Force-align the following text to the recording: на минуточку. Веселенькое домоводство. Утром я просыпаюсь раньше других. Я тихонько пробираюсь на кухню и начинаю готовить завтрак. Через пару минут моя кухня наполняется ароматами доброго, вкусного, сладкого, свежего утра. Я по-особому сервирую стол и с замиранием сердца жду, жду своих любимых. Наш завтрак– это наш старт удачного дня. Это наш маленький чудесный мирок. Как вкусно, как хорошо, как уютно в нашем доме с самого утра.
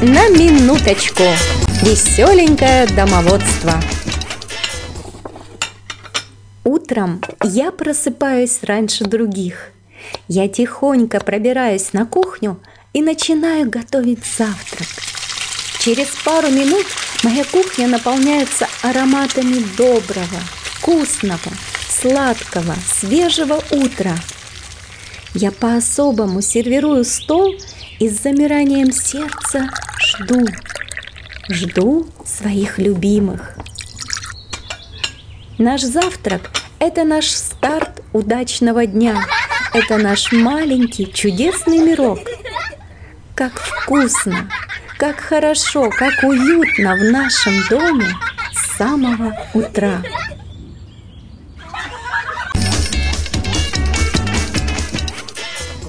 на 0.00 0.28
минуточку. 0.28 1.24
Веселенькое 1.82 2.86
домоводство. 2.86 3.72
Утром 6.62 7.20
я 7.42 7.72
просыпаюсь 7.72 8.60
раньше 8.62 9.04
других. 9.04 9.72
Я 10.28 10.46
тихонько 10.46 11.18
пробираюсь 11.18 11.92
на 11.92 12.06
кухню 12.06 12.60
и 12.92 13.02
начинаю 13.02 13.68
готовить 13.68 14.24
завтрак. 14.24 14.86
Через 15.80 16.06
пару 16.24 16.48
минут 16.48 16.86
моя 17.24 17.44
кухня 17.44 17.88
наполняется 17.88 18.68
ароматами 18.82 19.64
доброго, 19.76 20.40
вкусного, 20.62 21.52
сладкого, 21.90 22.76
свежего 22.86 23.60
утра. 23.72 24.14
Я 25.34 25.50
по-особому 25.50 26.40
сервирую 26.40 27.04
стол 27.04 27.56
и 27.98 28.08
с 28.08 28.22
замиранием 28.22 28.92
сердца 28.92 29.68
жду, 30.08 30.46
жду 31.50 32.08
своих 32.24 32.78
любимых. 32.78 33.56
Наш 35.58 35.82
завтрак– 35.82 36.50
это 36.78 37.04
наш 37.04 37.26
старт 37.26 38.02
удачного 38.12 38.86
дня. 38.86 39.22
Это 39.74 39.98
наш 39.98 40.32
маленький 40.32 41.12
чудесный 41.12 41.78
мирок. 41.78 42.20
Как 43.34 43.52
вкусно, 43.60 44.48
как 44.96 45.20
хорошо, 45.20 45.90
как 45.90 46.22
уютно 46.22 46.94
в 46.94 47.12
нашем 47.12 47.54
доме 47.68 48.08
с 48.52 48.76
самого 48.78 49.36
утра. 49.52 50.02